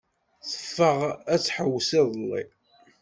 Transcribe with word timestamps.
Teffeɣ 0.49 0.97
ad 1.33 1.41
tḥewwes 1.41 1.89
iḍelli. 1.99 2.43